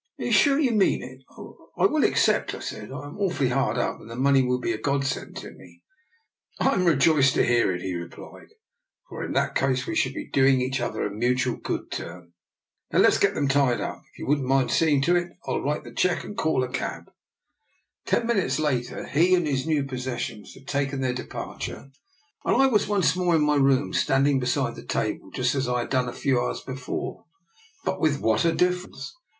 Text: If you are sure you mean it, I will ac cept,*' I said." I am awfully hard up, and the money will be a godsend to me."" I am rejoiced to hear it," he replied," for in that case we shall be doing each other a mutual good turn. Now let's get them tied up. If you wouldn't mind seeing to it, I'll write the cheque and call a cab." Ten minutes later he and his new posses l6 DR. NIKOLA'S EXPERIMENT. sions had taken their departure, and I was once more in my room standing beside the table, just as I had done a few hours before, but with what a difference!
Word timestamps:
If 0.17 0.23
you 0.25 0.29
are 0.29 0.33
sure 0.33 0.59
you 0.59 0.71
mean 0.71 1.03
it, 1.03 1.21
I 1.77 1.85
will 1.85 2.03
ac 2.03 2.15
cept,*' 2.15 2.55
I 2.55 2.59
said." 2.59 2.91
I 2.91 3.05
am 3.05 3.19
awfully 3.19 3.49
hard 3.49 3.77
up, 3.77 3.99
and 3.99 4.09
the 4.09 4.15
money 4.15 4.41
will 4.41 4.59
be 4.59 4.71
a 4.73 4.79
godsend 4.81 5.37
to 5.37 5.51
me."" 5.51 5.83
I 6.59 6.69
am 6.73 6.85
rejoiced 6.85 7.35
to 7.35 7.45
hear 7.45 7.71
it," 7.71 7.83
he 7.83 7.93
replied," 7.93 8.47
for 9.07 9.23
in 9.23 9.33
that 9.33 9.53
case 9.53 9.85
we 9.85 9.93
shall 9.95 10.11
be 10.13 10.27
doing 10.27 10.59
each 10.59 10.79
other 10.81 11.05
a 11.05 11.11
mutual 11.11 11.55
good 11.57 11.91
turn. 11.91 12.33
Now 12.91 12.97
let's 12.97 13.19
get 13.19 13.35
them 13.35 13.47
tied 13.47 13.79
up. 13.79 14.01
If 14.11 14.17
you 14.17 14.25
wouldn't 14.25 14.47
mind 14.47 14.71
seeing 14.71 15.03
to 15.03 15.15
it, 15.15 15.33
I'll 15.45 15.61
write 15.61 15.83
the 15.83 15.93
cheque 15.93 16.23
and 16.23 16.35
call 16.35 16.63
a 16.63 16.69
cab." 16.69 17.03
Ten 18.07 18.25
minutes 18.25 18.57
later 18.57 19.05
he 19.05 19.35
and 19.35 19.45
his 19.45 19.67
new 19.67 19.83
posses 19.83 20.07
l6 20.07 20.07
DR. 20.07 20.13
NIKOLA'S 20.15 20.15
EXPERIMENT. 20.17 20.25
sions 20.25 20.53
had 20.55 20.67
taken 20.67 21.01
their 21.01 21.13
departure, 21.13 21.91
and 22.43 22.55
I 22.59 22.65
was 22.65 22.87
once 22.87 23.15
more 23.15 23.35
in 23.35 23.43
my 23.45 23.53
room 23.57 23.93
standing 23.93 24.39
beside 24.39 24.75
the 24.75 24.83
table, 24.83 25.29
just 25.29 25.53
as 25.53 25.67
I 25.69 25.81
had 25.81 25.91
done 25.91 26.09
a 26.09 26.11
few 26.11 26.41
hours 26.41 26.61
before, 26.61 27.25
but 27.85 28.01
with 28.01 28.19
what 28.19 28.45
a 28.45 28.51
difference! 28.51 29.13